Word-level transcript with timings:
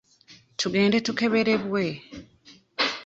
Tugende 0.57 0.97
tukeberebwe 1.05 1.83